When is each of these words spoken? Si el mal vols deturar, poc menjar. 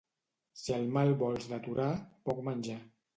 Si 0.61 0.73
el 0.77 0.87
mal 0.95 1.13
vols 1.19 1.45
deturar, 1.51 1.91
poc 2.31 2.41
menjar. 2.49 2.79